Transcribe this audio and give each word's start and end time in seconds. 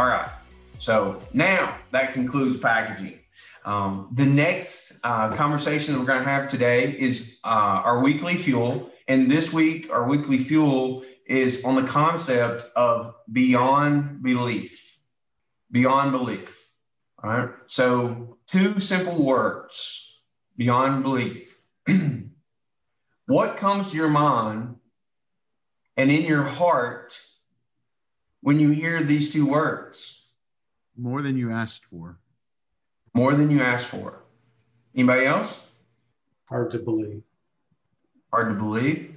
All 0.00 0.06
right. 0.06 0.30
So 0.78 1.20
now 1.34 1.76
that 1.90 2.14
concludes 2.14 2.56
packaging. 2.56 3.18
Um, 3.66 4.08
the 4.14 4.24
next 4.24 4.98
uh, 5.04 5.36
conversation 5.36 5.92
that 5.92 6.00
we're 6.00 6.06
going 6.06 6.24
to 6.24 6.30
have 6.30 6.48
today 6.48 6.96
is 6.98 7.38
uh, 7.44 7.48
our 7.84 8.00
weekly 8.02 8.36
fuel. 8.36 8.90
And 9.08 9.30
this 9.30 9.52
week, 9.52 9.92
our 9.92 10.08
weekly 10.08 10.38
fuel 10.38 11.04
is 11.26 11.66
on 11.66 11.74
the 11.74 11.82
concept 11.82 12.64
of 12.74 13.14
beyond 13.30 14.22
belief. 14.22 14.98
Beyond 15.70 16.12
belief. 16.12 16.70
All 17.22 17.30
right. 17.30 17.50
So, 17.66 18.38
two 18.46 18.80
simple 18.80 19.22
words 19.22 20.18
beyond 20.56 21.02
belief. 21.02 21.60
what 23.26 23.58
comes 23.58 23.90
to 23.90 23.98
your 23.98 24.08
mind 24.08 24.76
and 25.98 26.10
in 26.10 26.22
your 26.22 26.44
heart 26.44 27.12
when 28.40 28.58
you 28.58 28.70
hear 28.70 29.02
these 29.02 29.32
two 29.32 29.46
words? 29.46 30.26
More 30.96 31.22
than 31.22 31.36
you 31.36 31.50
asked 31.50 31.84
for. 31.84 32.18
More 33.14 33.34
than 33.34 33.50
you 33.50 33.62
asked 33.62 33.86
for. 33.86 34.22
Anybody 34.94 35.26
else? 35.26 35.68
Hard 36.46 36.70
to 36.72 36.78
believe. 36.78 37.22
Hard 38.32 38.48
to 38.48 38.54
believe. 38.54 39.14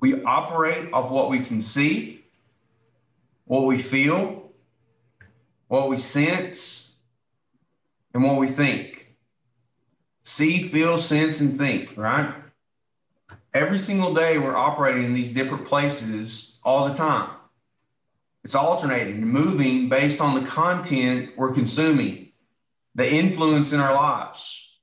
We 0.00 0.22
operate 0.22 0.92
off 0.92 1.10
what 1.10 1.30
we 1.30 1.40
can 1.40 1.60
see, 1.60 2.24
what 3.44 3.66
we 3.66 3.78
feel, 3.78 4.50
what 5.66 5.88
we 5.88 5.98
sense, 5.98 6.96
and 8.14 8.22
what 8.22 8.36
we 8.36 8.46
think. 8.46 9.14
See, 10.22 10.62
feel, 10.62 10.98
sense, 10.98 11.40
and 11.40 11.56
think, 11.56 11.96
right? 11.96 12.34
Every 13.54 13.78
single 13.78 14.14
day, 14.14 14.38
we're 14.38 14.56
operating 14.56 15.04
in 15.04 15.14
these 15.14 15.32
different 15.32 15.66
places 15.66 16.58
all 16.62 16.88
the 16.88 16.94
time. 16.94 17.30
It's 18.48 18.54
alternating, 18.54 19.26
moving 19.26 19.90
based 19.90 20.22
on 20.22 20.34
the 20.34 20.40
content 20.40 21.32
we're 21.36 21.52
consuming, 21.52 22.32
the 22.94 23.06
influence 23.06 23.74
in 23.74 23.78
our 23.78 23.92
lives. 23.92 24.78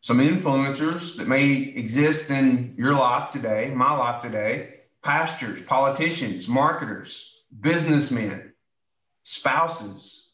Some 0.00 0.18
influencers 0.18 1.18
that 1.18 1.28
may 1.28 1.52
exist 1.52 2.32
in 2.32 2.74
your 2.76 2.94
life 2.94 3.30
today, 3.30 3.70
my 3.72 3.96
life 3.96 4.24
today, 4.24 4.80
pastors, 5.04 5.62
politicians, 5.62 6.48
marketers, 6.48 7.44
businessmen, 7.60 8.54
spouses, 9.22 10.30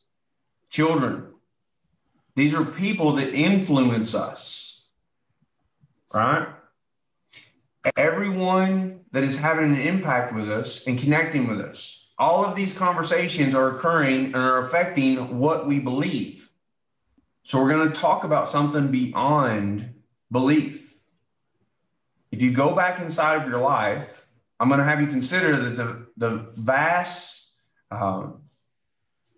children. 0.71 1.27
These 2.37 2.55
are 2.55 2.65
people 2.65 3.13
that 3.17 3.35
influence 3.35 4.15
us, 4.15 4.87
right? 6.15 6.49
Everyone 7.97 9.01
that 9.13 9.25
is 9.25 9.41
having 9.41 9.75
an 9.75 9.81
impact 9.81 10.35
with 10.35 10.51
us 10.51 10.87
and 10.87 10.99
connecting 10.99 11.49
with 11.49 11.61
us. 11.61 12.09
All 12.19 12.45
of 12.45 12.55
these 12.55 12.77
conversations 12.77 13.55
are 13.55 13.77
occurring 13.77 14.27
and 14.27 14.37
are 14.37 14.65
affecting 14.65 15.39
what 15.39 15.67
we 15.67 15.81
believe. 15.81 16.51
So 17.43 17.61
we're 17.61 17.71
going 17.71 17.91
to 17.91 17.99
talk 17.99 18.25
about 18.25 18.49
something 18.49 18.89
beyond 18.89 19.95
belief. 20.31 21.03
If 22.31 22.41
you 22.41 22.53
go 22.53 22.75
back 22.75 23.01
inside 23.01 23.43
of 23.43 23.49
your 23.49 23.59
life, 23.59 24.27
I'm 24.61 24.69
going 24.69 24.79
to 24.79 24.85
have 24.85 25.01
you 25.01 25.09
consider 25.09 25.57
that 25.57 25.77
the, 25.77 26.07
the 26.17 26.37
vast 26.57 27.53
um, 27.91 28.43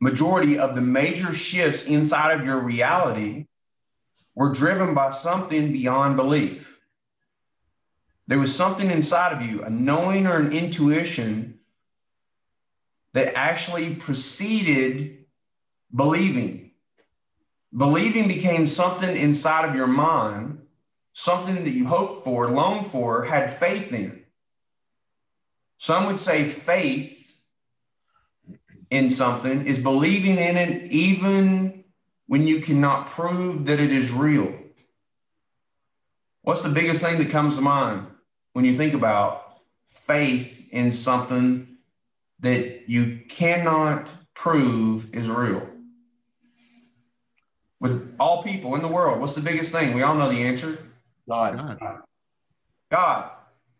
majority 0.01 0.59
of 0.59 0.75
the 0.75 0.83
major 0.83 1.33
shifts 1.33 1.87
inside 1.87 2.39
of 2.39 2.45
your 2.45 2.61
reality 2.61 3.47
were 4.35 4.53
driven 4.53 4.95
by 4.95 5.13
something 5.13 5.73
beyond 5.73 6.17
belief. 6.17 6.74
There 8.27 8.39
was 8.39 8.55
something 8.55 8.91
inside 8.91 9.33
of 9.33 9.43
you, 9.43 9.63
a 9.63 9.71
knowing 9.71 10.27
or 10.27 10.39
an 10.39 10.53
intuition 10.53 11.59
that 13.13 13.37
actually 13.37 13.95
preceded 13.95 15.27
believing. 15.95 16.73
Believing 17.77 18.29
became 18.29 18.67
something 18.67 19.17
inside 19.17 19.69
of 19.69 19.77
your 19.77 19.87
mind, 19.87 20.63
something 21.13 21.65
that 21.65 21.75
you 21.75 21.87
hoped 21.87 22.25
for, 22.25 22.49
longed 22.49 22.87
for, 22.87 23.25
had 23.25 23.53
faith 23.53 23.93
in. 23.93 24.25
Some 25.79 26.07
would 26.07 26.21
say 26.21 26.45
faith 26.45 27.43
in 28.91 29.11
something 29.11 29.67
is 29.67 29.83
believing 29.83 30.39
in 30.39 30.57
it 30.57 30.91
even 30.91 31.85
when 32.27 32.47
you 32.47 32.61
cannot 32.61 33.09
prove 33.09 33.67
that 33.67 33.81
it 33.81 33.93
is 33.93 34.11
real. 34.11 34.55
What's 36.43 36.63
the 36.63 36.69
biggest 36.69 37.03
thing 37.03 37.19
that 37.19 37.31
comes 37.31 37.57
to 37.57 37.61
mind? 37.61 38.07
When 38.55 38.65
you 38.65 38.77
think 38.77 38.95
about 38.95 39.59
faith 39.89 40.69
in 40.73 40.93
something 40.93 41.77
that 42.41 42.89
you 42.89 43.21
cannot 43.29 44.09
prove 44.35 45.15
is 45.15 45.29
real. 45.29 45.69
With 47.81 48.17
all 48.19 48.43
people 48.43 48.75
in 48.77 48.83
the 48.83 48.89
world, 48.89 49.21
what's 49.21 49.35
the 49.35 49.41
biggest 49.43 49.73
thing? 49.73 49.95
We 49.95 50.03
all 50.03 50.15
know 50.15 50.31
the 50.31 50.43
answer. 50.43 50.79
God. 51.29 51.79
God. 51.79 52.01
God, 52.91 53.31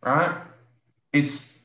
right? 0.05 0.43
It's 1.13 1.57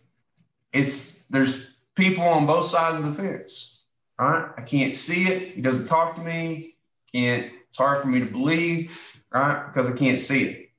it's 0.72 1.24
there's 1.30 1.74
people 1.96 2.24
on 2.24 2.46
both 2.46 2.66
sides 2.66 3.04
of 3.04 3.06
the 3.06 3.14
fence. 3.14 3.82
Right? 4.20 4.50
I 4.58 4.62
can't 4.62 4.94
see 4.94 5.28
it. 5.28 5.56
He 5.56 5.62
doesn't 5.62 5.88
talk 5.88 6.16
to 6.16 6.22
me. 6.22 6.76
Can't 7.12 7.52
it's 7.70 7.78
hard 7.78 8.02
for 8.02 8.08
me 8.08 8.20
to 8.20 8.26
believe, 8.26 9.22
right? 9.32 9.66
Because 9.68 9.90
I 9.90 9.98
can't 9.98 10.20
see 10.20 10.44
it. 10.44 10.70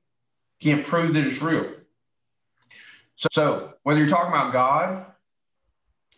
Can't 0.61 0.85
prove 0.85 1.15
that 1.15 1.27
it's 1.27 1.41
real. 1.41 1.73
So, 3.31 3.75
whether 3.83 4.01
you're 4.01 4.09
talking 4.09 4.33
about 4.33 4.53
God, 4.53 5.05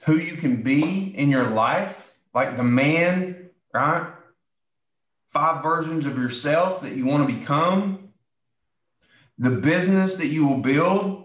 who 0.04 0.16
you 0.16 0.36
can 0.36 0.62
be 0.62 1.12
in 1.16 1.30
your 1.30 1.50
life, 1.50 2.12
like 2.32 2.56
the 2.56 2.62
man, 2.62 3.50
right? 3.74 4.12
Five 5.26 5.62
versions 5.62 6.06
of 6.06 6.16
yourself 6.16 6.82
that 6.82 6.94
you 6.94 7.06
want 7.06 7.28
to 7.28 7.34
become, 7.34 8.10
the 9.38 9.50
business 9.50 10.14
that 10.16 10.28
you 10.28 10.46
will 10.46 10.58
build. 10.58 11.24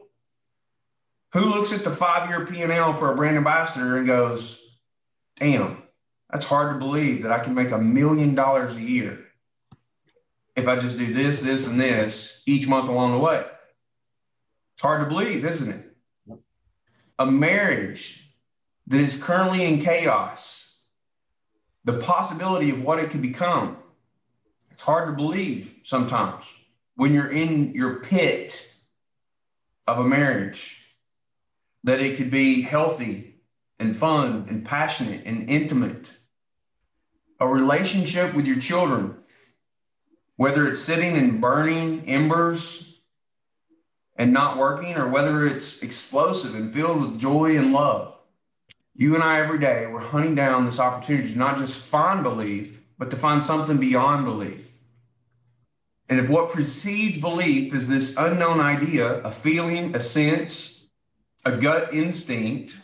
Who 1.33 1.41
looks 1.41 1.73
at 1.73 1.83
the 1.83 1.91
five-year 1.91 2.45
P&L 2.47 2.94
for 2.94 3.11
a 3.11 3.15
brand 3.15 3.38
ambassador 3.38 3.97
and 3.97 4.07
goes, 4.07 4.63
damn, 5.39 5.83
that's 6.31 6.45
hard 6.45 6.73
to 6.73 6.79
believe 6.79 7.23
that 7.23 7.31
I 7.31 7.39
can 7.39 7.53
make 7.53 7.71
a 7.71 7.77
million 7.77 8.33
dollars 8.33 8.75
a 8.75 8.81
year 8.81 9.25
if 10.55 10.67
I 10.67 10.77
just 10.77 10.97
do 10.97 11.13
this, 11.13 11.41
this, 11.41 11.67
and 11.67 11.79
this 11.79 12.41
each 12.47 12.67
month 12.67 12.89
along 12.89 13.11
the 13.11 13.19
way. 13.19 13.45
It's 14.77 14.83
hard 14.83 15.01
to 15.01 15.07
believe, 15.07 15.43
isn't 15.43 15.73
it? 15.73 16.38
A 17.17 17.25
marriage 17.25 18.31
that 18.85 18.99
is 18.99 19.21
currently 19.21 19.65
in 19.65 19.79
chaos, 19.79 20.83
the 21.83 21.93
possibility 21.93 22.69
of 22.69 22.83
what 22.83 22.99
it 22.99 23.09
could 23.09 23.23
become. 23.23 23.77
It's 24.69 24.83
hard 24.83 25.07
to 25.07 25.15
believe 25.15 25.77
sometimes 25.83 26.45
when 26.95 27.11
you're 27.11 27.31
in 27.31 27.73
your 27.73 28.01
pit 28.01 28.71
of 29.88 29.97
a 29.97 30.03
marriage 30.03 30.77
that 31.83 31.99
it 31.99 32.15
could 32.15 32.29
be 32.29 32.61
healthy 32.61 33.41
and 33.79 33.97
fun 33.97 34.45
and 34.47 34.63
passionate 34.63 35.23
and 35.25 35.49
intimate. 35.49 36.13
A 37.39 37.47
relationship 37.47 38.35
with 38.35 38.45
your 38.45 38.59
children, 38.59 39.15
whether 40.35 40.67
it's 40.67 40.81
sitting 40.81 41.15
in 41.15 41.41
burning 41.41 42.07
embers 42.07 42.88
and 44.17 44.33
not 44.33 44.57
working, 44.57 44.95
or 44.95 45.07
whether 45.07 45.45
it's 45.45 45.81
explosive 45.81 46.55
and 46.55 46.73
filled 46.73 47.01
with 47.01 47.19
joy 47.19 47.55
and 47.57 47.72
love. 47.72 48.17
You 48.95 49.13
and 49.13 49.23
I, 49.23 49.39
every 49.39 49.59
day, 49.59 49.85
we're 49.85 50.00
hunting 50.00 50.33
down 50.33 50.66
this 50.66 50.79
opportunity 50.79 51.31
to 51.31 51.38
not 51.38 51.57
just 51.57 51.85
find 51.85 52.23
belief, 52.23 52.81
but 52.97 53.11
to 53.11 53.16
find 53.16 53.44
something 53.44 53.77
beyond 53.77 54.25
belief. 54.25 54.72
And 56.09 56.19
if 56.19 56.29
what 56.29 56.51
precedes 56.51 57.19
belief 57.19 57.73
is 57.73 57.88
this 57.88 58.17
unknown 58.17 58.59
idea, 58.59 59.22
a 59.22 59.29
feeling, 59.29 59.95
a 59.95 60.00
sense, 60.00 60.88
a 61.45 61.51
gut 61.56 61.94
instinct, 61.94 62.75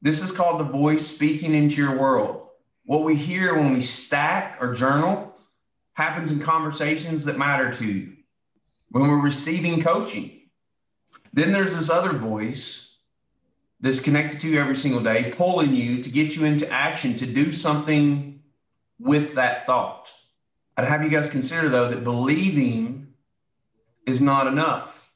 this 0.00 0.22
is 0.22 0.32
called 0.32 0.60
the 0.60 0.64
voice 0.64 1.06
speaking 1.06 1.54
into 1.54 1.82
your 1.82 1.98
world. 1.98 2.48
What 2.84 3.02
we 3.02 3.16
hear 3.16 3.54
when 3.56 3.74
we 3.74 3.80
stack 3.80 4.58
or 4.60 4.74
journal 4.74 5.36
happens 5.94 6.30
in 6.30 6.38
conversations 6.38 7.24
that 7.24 7.38
matter 7.38 7.72
to 7.72 7.84
you. 7.84 8.12
When 8.90 9.08
we're 9.08 9.20
receiving 9.20 9.82
coaching, 9.82 10.35
then 11.36 11.52
there's 11.52 11.76
this 11.76 11.90
other 11.90 12.12
voice 12.12 12.94
that's 13.78 14.00
connected 14.00 14.40
to 14.40 14.48
you 14.48 14.58
every 14.58 14.74
single 14.74 15.02
day, 15.02 15.30
pulling 15.36 15.74
you 15.74 16.02
to 16.02 16.08
get 16.08 16.34
you 16.34 16.46
into 16.46 16.68
action 16.72 17.14
to 17.18 17.26
do 17.26 17.52
something 17.52 18.40
with 18.98 19.34
that 19.34 19.66
thought. 19.66 20.10
I'd 20.78 20.88
have 20.88 21.02
you 21.02 21.10
guys 21.10 21.30
consider, 21.30 21.68
though, 21.68 21.90
that 21.90 22.02
believing 22.02 23.08
is 24.06 24.22
not 24.22 24.46
enough. 24.46 25.12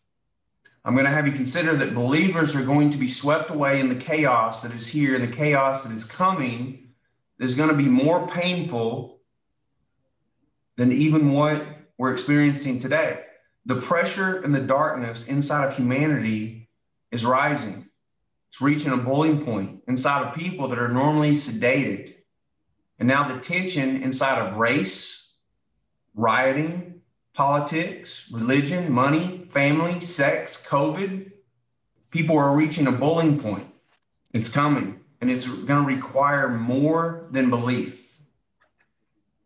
I'm 0.85 0.93
going 0.93 1.07
to 1.07 1.11
have 1.11 1.27
you 1.27 1.33
consider 1.33 1.75
that 1.77 1.95
believers 1.95 2.55
are 2.55 2.65
going 2.65 2.91
to 2.91 2.99
be 2.99 3.09
swept 3.09 3.51
away 3.51 3.81
in 3.81 3.89
the 3.89 3.95
chaos 3.95 4.61
that 4.61 4.73
is 4.73 4.89
here 4.89 5.15
and 5.15 5.25
the 5.25 5.35
chaos 5.35 5.85
that 5.85 5.93
is 5.93 6.05
coming 6.05 6.91
is 7.39 7.55
going 7.55 7.71
to 7.71 7.75
be 7.75 7.89
more 7.89 8.29
painful 8.29 9.21
than 10.77 10.93
even 10.93 11.33
what 11.33 11.65
we're 11.97 12.13
experiencing 12.13 12.79
today 12.79 13.25
the 13.71 13.81
pressure 13.81 14.43
and 14.43 14.53
the 14.53 14.61
darkness 14.61 15.29
inside 15.29 15.65
of 15.65 15.77
humanity 15.77 16.69
is 17.13 17.25
rising. 17.25 17.87
It's 18.49 18.61
reaching 18.61 18.91
a 18.91 18.97
boiling 18.97 19.45
point 19.45 19.85
inside 19.87 20.27
of 20.27 20.35
people 20.35 20.67
that 20.69 20.79
are 20.81 20.89
normally 20.89 21.33
sedated. 21.33 22.15
And 22.99 23.07
now 23.07 23.29
the 23.29 23.39
tension 23.39 24.03
inside 24.03 24.41
of 24.41 24.57
race, 24.57 25.37
rioting, 26.17 27.03
politics, 27.33 28.29
religion, 28.33 28.91
money, 28.93 29.47
family, 29.51 30.01
sex, 30.01 30.67
COVID, 30.67 31.31
people 32.11 32.37
are 32.37 32.57
reaching 32.57 32.89
a 32.89 32.93
boiling 32.93 33.39
point. 33.39 33.73
It's 34.33 34.51
coming 34.51 34.99
and 35.21 35.31
it's 35.31 35.47
going 35.47 35.87
to 35.87 35.87
require 35.87 36.49
more 36.49 37.29
than 37.31 37.51
belief. 37.51 38.17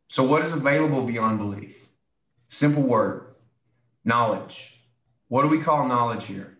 So, 0.08 0.24
what 0.24 0.46
is 0.46 0.52
available 0.54 1.04
beyond 1.04 1.36
belief? 1.38 1.88
Simple 2.48 2.84
word 2.84 3.33
knowledge. 4.04 4.80
What 5.28 5.42
do 5.42 5.48
we 5.48 5.60
call 5.60 5.88
knowledge 5.88 6.26
here? 6.26 6.58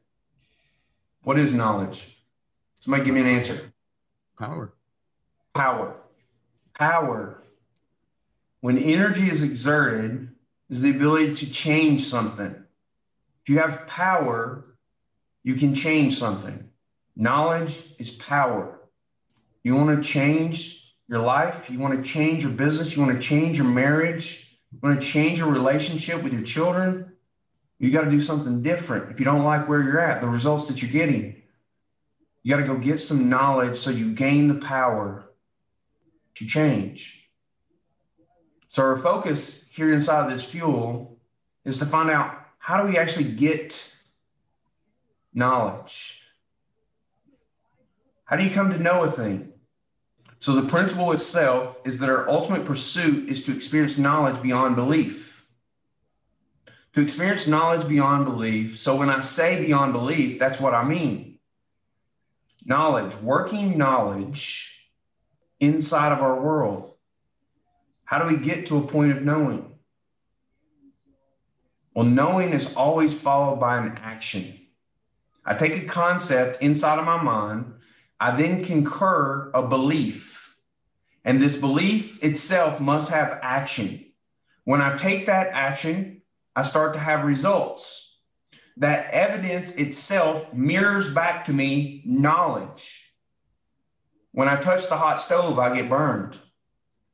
What 1.23 1.38
is 1.38 1.52
knowledge? 1.52 2.19
Somebody 2.81 3.05
give 3.05 3.14
me 3.14 3.20
an 3.23 3.26
answer. 3.26 3.73
Power. 4.38 4.73
Power. 5.55 5.96
Power. 6.79 7.43
When 8.61 8.79
energy 8.79 9.29
is 9.29 9.43
exerted, 9.43 10.31
is 10.70 10.82
the 10.82 10.91
ability 10.91 11.35
to 11.35 11.50
change 11.50 12.06
something. 12.06 12.55
If 13.43 13.49
you 13.49 13.58
have 13.58 13.87
power, 13.87 14.64
you 15.43 15.55
can 15.55 15.75
change 15.75 16.19
something. 16.19 16.70
Knowledge 17.17 17.79
is 17.99 18.11
power. 18.11 18.81
You 19.62 19.76
want 19.76 20.02
to 20.02 20.06
change 20.06 20.94
your 21.06 21.20
life, 21.20 21.70
you 21.70 21.79
want 21.79 21.96
to 21.96 22.11
change 22.11 22.43
your 22.43 22.52
business, 22.52 22.96
you 22.96 23.02
want 23.02 23.14
to 23.14 23.20
change 23.20 23.58
your 23.58 23.67
marriage, 23.67 24.58
you 24.73 24.79
want 24.82 25.00
to 25.00 25.06
change 25.06 25.38
your 25.38 25.50
relationship 25.50 26.23
with 26.23 26.32
your 26.32 26.43
children, 26.43 27.12
you 27.79 27.91
got 27.91 28.05
to 28.05 28.11
do 28.11 28.21
something 28.21 28.62
different. 28.62 29.11
If 29.11 29.19
you 29.19 29.25
don't 29.25 29.44
like 29.44 29.69
where 29.69 29.82
you're 29.82 30.00
at, 30.00 30.21
the 30.21 30.29
results 30.29 30.69
that 30.69 30.81
you're 30.81 30.91
getting, 30.91 31.43
you 32.43 32.55
got 32.55 32.61
to 32.61 32.67
go 32.67 32.76
get 32.76 33.00
some 33.00 33.29
knowledge 33.29 33.79
so 33.79 33.91
you 33.91 34.12
gain 34.12 34.49
the 34.49 34.55
power 34.55 35.31
to 36.37 36.47
change. 36.47 37.29
So, 38.69 38.82
our 38.82 38.97
focus 38.97 39.69
here 39.73 39.93
inside 39.93 40.25
of 40.25 40.31
this 40.31 40.44
fuel 40.44 41.19
is 41.65 41.79
to 41.79 41.87
find 41.87 42.11
out 42.11 42.38
how 42.59 42.82
do 42.82 42.88
we 42.88 42.99
actually 42.99 43.31
get 43.31 43.93
knowledge? 45.32 46.23
How 48.25 48.37
do 48.37 48.44
you 48.44 48.50
come 48.50 48.73
to 48.73 48.79
know 48.79 49.05
a 49.05 49.11
thing? 49.11 49.53
So, 50.41 50.55
the 50.55 50.69
principle 50.69 51.12
itself 51.12 51.79
is 51.85 51.99
that 52.00 52.11
our 52.11 52.29
ultimate 52.29 52.65
pursuit 52.65 53.29
is 53.29 53.44
to 53.44 53.55
experience 53.55 53.97
knowledge 53.97 54.43
beyond 54.43 54.77
belief. 54.77 55.33
To 56.94 57.00
experience 57.00 57.49
knowledge 57.49 57.88
beyond 57.88 58.25
belief. 58.25 58.79
So, 58.79 58.96
when 58.96 59.11
I 59.11 59.20
say 59.20 59.64
beyond 59.64 59.93
belief, 59.93 60.38
that's 60.38 60.61
what 60.61 60.75
I 60.75 60.85
mean. 60.85 61.38
Knowledge, 62.64 63.14
working 63.17 63.76
knowledge 63.76 64.91
inside 65.58 66.12
of 66.12 66.20
our 66.20 66.41
world. 66.41 66.94
How 68.05 68.19
do 68.19 68.35
we 68.35 68.43
get 68.43 68.67
to 68.67 68.79
a 68.79 68.87
point 68.87 69.12
of 69.12 69.23
knowing? 69.23 69.73
Well, 71.94 72.05
knowing 72.05 72.52
is 72.52 72.75
always 72.75 73.19
followed 73.19 73.61
by 73.61 73.79
an 73.79 73.99
action. 74.02 74.61
I 75.44 75.55
take 75.55 75.76
a 75.82 75.87
concept 75.87 76.62
inside 76.62 76.99
of 76.99 77.05
my 77.05 77.23
mind, 77.23 77.75
I 78.19 78.37
then 78.37 78.64
concur 78.64 79.50
a 79.52 79.67
belief, 79.67 80.56
and 81.25 81.41
this 81.41 81.56
belief 81.56 82.23
itself 82.23 82.81
must 82.81 83.11
have 83.11 83.38
action. 83.43 84.06
When 84.64 84.81
I 84.81 84.96
take 84.96 85.26
that 85.26 85.49
action, 85.52 86.23
I 86.56 86.62
start 86.62 86.95
to 86.95 87.01
have 87.01 87.25
results. 87.25 88.19
That 88.77 89.11
evidence 89.11 89.75
itself 89.77 90.53
mirrors 90.53 91.12
back 91.12 91.45
to 91.47 91.53
me 91.53 92.03
knowledge. 92.05 93.12
When 94.33 94.49
I 94.49 94.56
touch 94.56 94.89
the 94.89 94.97
hot 94.97 95.21
stove, 95.21 95.59
I 95.59 95.77
get 95.77 95.89
burned. 95.89 96.39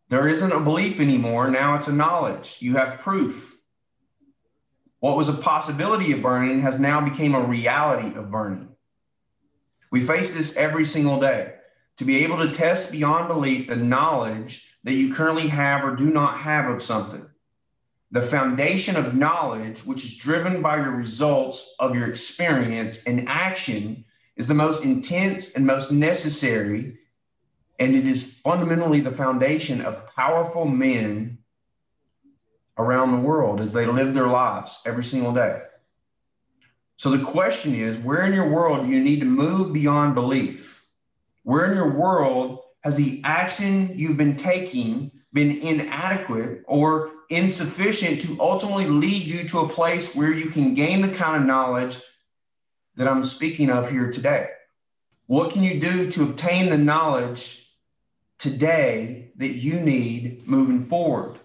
There 0.08 0.26
isn't 0.26 0.52
a 0.52 0.60
belief 0.60 1.00
anymore. 1.00 1.50
Now 1.50 1.76
it's 1.76 1.88
a 1.88 1.92
knowledge. 1.92 2.56
You 2.60 2.76
have 2.76 3.00
proof. 3.00 3.58
What 4.98 5.16
was 5.16 5.28
a 5.28 5.34
possibility 5.34 6.12
of 6.12 6.22
burning 6.22 6.60
has 6.60 6.78
now 6.78 7.00
become 7.00 7.34
a 7.34 7.40
reality 7.40 8.16
of 8.16 8.30
burning. 8.30 8.70
We 9.90 10.02
face 10.02 10.34
this 10.34 10.56
every 10.56 10.84
single 10.84 11.20
day. 11.20 11.54
To 11.98 12.04
be 12.04 12.24
able 12.24 12.38
to 12.38 12.52
test 12.52 12.92
beyond 12.92 13.28
belief 13.28 13.68
the 13.68 13.76
knowledge 13.76 14.74
that 14.84 14.94
you 14.94 15.12
currently 15.12 15.48
have 15.48 15.84
or 15.84 15.94
do 15.94 16.10
not 16.10 16.38
have 16.38 16.66
of 16.66 16.82
something. 16.82 17.29
The 18.12 18.22
foundation 18.22 18.96
of 18.96 19.14
knowledge, 19.14 19.80
which 19.84 20.04
is 20.04 20.16
driven 20.16 20.62
by 20.62 20.76
your 20.76 20.90
results 20.90 21.74
of 21.78 21.94
your 21.94 22.08
experience 22.08 23.04
and 23.04 23.28
action, 23.28 24.04
is 24.36 24.48
the 24.48 24.54
most 24.54 24.84
intense 24.84 25.54
and 25.54 25.64
most 25.64 25.92
necessary. 25.92 26.98
And 27.78 27.94
it 27.94 28.06
is 28.06 28.40
fundamentally 28.40 29.00
the 29.00 29.12
foundation 29.12 29.80
of 29.80 30.06
powerful 30.14 30.64
men 30.64 31.38
around 32.76 33.12
the 33.12 33.18
world 33.18 33.60
as 33.60 33.72
they 33.72 33.86
live 33.86 34.14
their 34.14 34.26
lives 34.26 34.80
every 34.84 35.04
single 35.04 35.32
day. 35.32 35.62
So 36.96 37.10
the 37.10 37.24
question 37.24 37.74
is 37.74 37.96
where 37.98 38.24
in 38.24 38.32
your 38.32 38.48
world 38.48 38.86
do 38.86 38.92
you 38.92 39.00
need 39.02 39.20
to 39.20 39.26
move 39.26 39.72
beyond 39.72 40.14
belief? 40.14 40.84
Where 41.44 41.70
in 41.70 41.76
your 41.76 41.90
world 41.90 42.60
has 42.80 42.96
the 42.96 43.20
action 43.24 43.92
you've 43.94 44.16
been 44.16 44.36
taking 44.36 45.12
been 45.32 45.58
inadequate 45.58 46.64
or 46.66 47.12
insufficient 47.30 48.20
to 48.22 48.36
ultimately 48.40 48.86
lead 48.86 49.22
you 49.22 49.48
to 49.48 49.60
a 49.60 49.68
place 49.68 50.14
where 50.14 50.32
you 50.32 50.50
can 50.50 50.74
gain 50.74 51.00
the 51.00 51.08
kind 51.08 51.40
of 51.40 51.46
knowledge 51.46 52.00
that 52.96 53.08
I'm 53.08 53.24
speaking 53.24 53.70
of 53.70 53.90
here 53.90 54.10
today? 54.10 54.48
What 55.26 55.52
can 55.52 55.62
you 55.62 55.80
do 55.80 56.10
to 56.10 56.24
obtain 56.24 56.70
the 56.70 56.76
knowledge 56.76 57.70
today 58.38 59.30
that 59.36 59.54
you 59.54 59.80
need 59.80 60.46
moving 60.46 60.86
forward? 60.86 61.38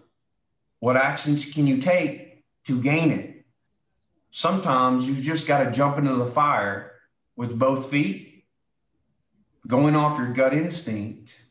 What 0.79 0.97
actions 0.97 1.53
can 1.53 1.67
you 1.67 1.79
take 1.81 2.43
to 2.65 2.81
gain 2.81 3.11
it? 3.11 3.45
Sometimes 4.31 5.07
you've 5.07 5.21
just 5.21 5.47
got 5.47 5.63
to 5.63 5.71
jump 5.71 5.97
into 5.97 6.15
the 6.15 6.25
fire 6.25 6.93
with 7.35 7.57
both 7.57 7.89
feet, 7.89 8.45
going 9.67 9.95
off 9.95 10.17
your 10.17 10.33
gut 10.33 10.53
instinct 10.53 11.41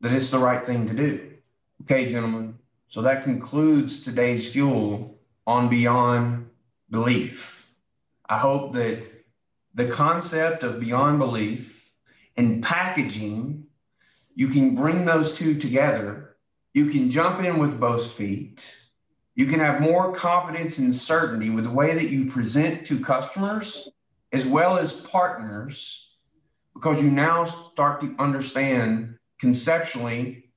that 0.00 0.12
it's 0.12 0.30
the 0.30 0.38
right 0.38 0.64
thing 0.66 0.86
to 0.88 0.94
do. 0.94 1.30
Okay, 1.82 2.08
gentlemen. 2.08 2.58
So 2.90 3.00
that 3.02 3.24
concludes 3.24 4.04
today's 4.04 4.52
fuel 4.52 5.18
on 5.46 5.68
Beyond 5.70 6.50
Belief. 6.90 7.72
I 8.28 8.36
hope 8.36 8.74
that 8.74 9.02
the 9.74 9.86
concept 9.86 10.62
of 10.62 10.80
beyond 10.80 11.18
belief 11.18 11.90
and 12.36 12.62
packaging, 12.62 13.64
you 14.34 14.48
can 14.48 14.74
bring 14.74 15.06
those 15.06 15.34
two 15.34 15.58
together 15.58 16.30
you 16.72 16.86
can 16.86 17.10
jump 17.10 17.42
in 17.42 17.58
with 17.58 17.80
both 17.80 18.12
feet. 18.12 18.76
You 19.34 19.46
can 19.46 19.60
have 19.60 19.80
more 19.80 20.12
confidence 20.12 20.78
and 20.78 20.94
certainty 20.94 21.50
with 21.50 21.64
the 21.64 21.70
way 21.70 21.94
that 21.94 22.10
you 22.10 22.30
present 22.30 22.86
to 22.86 23.00
customers 23.00 23.88
as 24.32 24.46
well 24.46 24.78
as 24.78 24.92
partners 24.92 26.10
because 26.74 27.02
you 27.02 27.10
now 27.10 27.44
start 27.44 28.00
to 28.02 28.14
understand 28.18 29.16
conceptually 29.40 30.49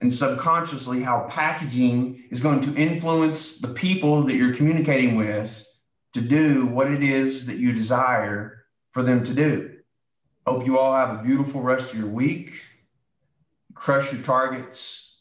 and 0.00 0.14
subconsciously 0.14 1.02
how 1.02 1.26
packaging 1.28 2.24
is 2.30 2.40
going 2.40 2.60
to 2.60 2.74
influence 2.76 3.58
the 3.58 3.68
people 3.68 4.22
that 4.22 4.36
you're 4.36 4.54
communicating 4.54 5.16
with 5.16 5.66
to 6.14 6.20
do 6.20 6.66
what 6.66 6.90
it 6.90 7.02
is 7.02 7.46
that 7.46 7.58
you 7.58 7.72
desire 7.72 8.64
for 8.92 9.02
them 9.02 9.24
to 9.24 9.34
do. 9.34 9.74
Hope 10.46 10.64
you 10.64 10.78
all 10.78 10.94
have 10.94 11.18
a 11.18 11.22
beautiful 11.22 11.60
rest 11.60 11.92
of 11.92 11.98
your 11.98 12.08
week 12.08 12.62
crush 13.78 14.12
your 14.12 14.22
targets, 14.22 15.20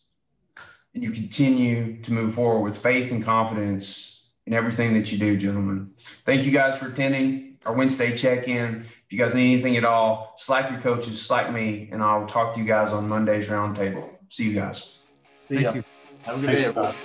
and 0.95 1.03
you 1.03 1.11
continue 1.11 2.01
to 2.01 2.11
move 2.11 2.33
forward 2.33 2.67
with 2.67 2.77
faith 2.77 3.11
and 3.11 3.23
confidence 3.23 4.31
in 4.47 4.53
everything 4.53 4.93
that 4.93 5.11
you 5.11 5.19
do, 5.19 5.37
gentlemen. 5.37 5.91
Thank 6.25 6.43
you 6.43 6.51
guys 6.51 6.79
for 6.79 6.87
attending 6.87 7.59
our 7.67 7.73
Wednesday 7.73 8.17
check 8.17 8.47
in. 8.47 8.83
If 9.05 9.13
you 9.13 9.19
guys 9.19 9.35
need 9.35 9.53
anything 9.53 9.77
at 9.77 9.85
all, 9.85 10.33
slack 10.37 10.71
your 10.71 10.81
coaches, 10.81 11.21
slack 11.21 11.53
me, 11.53 11.89
and 11.91 12.01
I'll 12.01 12.25
talk 12.25 12.55
to 12.55 12.59
you 12.59 12.65
guys 12.65 12.93
on 12.93 13.07
Monday's 13.07 13.47
roundtable. 13.47 14.09
See 14.29 14.49
you 14.49 14.55
guys. 14.55 14.99
See 15.47 15.63
Thank 15.63 15.75
you. 15.75 15.83
Have 16.23 16.37
a 16.37 16.41
good 16.41 16.55
day, 16.55 16.65
everybody. 16.65 16.97